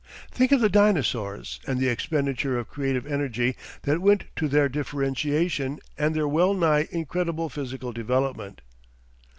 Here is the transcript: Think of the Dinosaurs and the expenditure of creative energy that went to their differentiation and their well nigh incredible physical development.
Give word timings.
Think 0.31 0.51
of 0.51 0.61
the 0.61 0.67
Dinosaurs 0.67 1.59
and 1.67 1.79
the 1.79 1.87
expenditure 1.87 2.57
of 2.57 2.67
creative 2.67 3.05
energy 3.05 3.55
that 3.83 4.01
went 4.01 4.23
to 4.37 4.47
their 4.47 4.67
differentiation 4.67 5.77
and 5.95 6.15
their 6.15 6.27
well 6.27 6.55
nigh 6.55 6.87
incredible 6.89 7.49
physical 7.49 7.91
development. 7.91 8.61